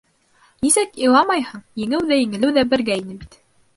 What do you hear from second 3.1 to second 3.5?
бит...